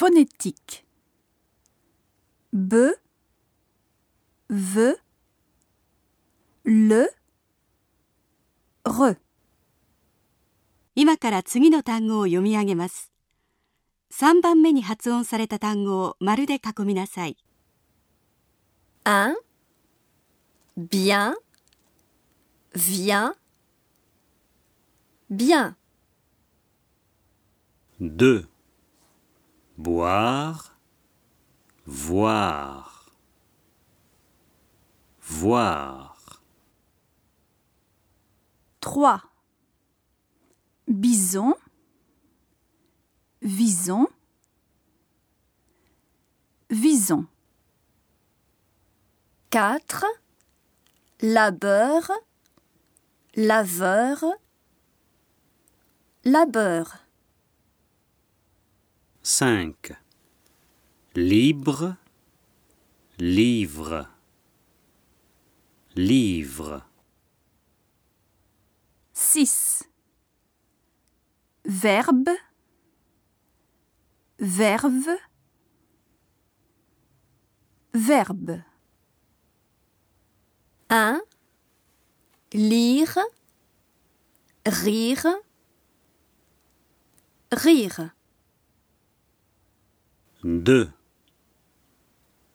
[0.00, 0.86] Phonétique.
[2.54, 2.94] B,
[4.48, 4.96] V,
[6.64, 7.10] le,
[8.86, 9.18] re.
[10.94, 13.12] 今から次の単語を読み上げます。
[14.12, 17.36] 3番目に発音された単語を丸で囲みなさい。
[19.04, 19.34] un,
[20.78, 21.34] bien,
[22.74, 23.34] vient,
[25.30, 25.74] bien,
[28.00, 28.49] 2.
[29.82, 30.76] Boire,
[31.86, 33.16] voir,
[35.22, 36.42] voir.
[38.82, 39.22] 3.
[40.86, 41.54] Bison,
[43.40, 44.06] vison,
[46.68, 47.24] vison.
[49.48, 50.04] 4,
[51.22, 52.12] labeur,
[53.34, 54.26] laveur,
[56.26, 56.98] labeur,
[59.22, 59.92] 5.
[61.12, 61.96] Libre,
[63.16, 64.08] livre,
[65.92, 66.86] livre.
[69.12, 69.88] 6.
[71.62, 72.40] Verbe,
[74.36, 75.20] verve,
[77.90, 78.64] verbe.
[80.88, 81.24] 1,
[82.48, 83.30] lire,
[84.62, 85.42] rire,
[87.48, 88.14] rire,
[90.42, 90.90] 2.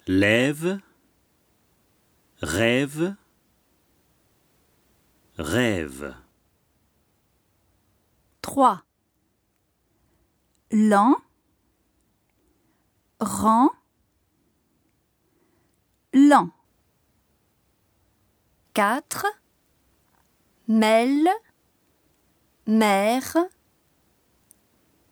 [0.08, 0.80] Lève,
[2.42, 3.16] rêve,
[5.38, 6.16] rêve.
[8.42, 8.84] 3.
[10.72, 11.16] Lent,
[13.20, 13.70] rend,
[16.12, 16.50] lent.
[18.74, 19.28] 4,
[20.68, 21.30] mêle,
[22.66, 23.38] mère,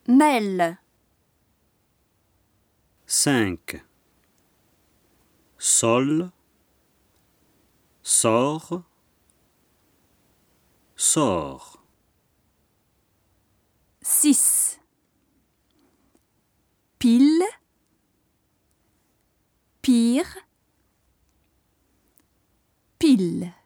[0.08, 0.80] mêle,
[3.16, 3.80] 5.
[5.60, 6.32] Sol,
[8.02, 8.84] sort,
[10.96, 11.80] sort.
[14.02, 14.80] 6.
[16.98, 17.46] Pile,
[19.84, 20.26] pire,
[22.98, 23.63] pile.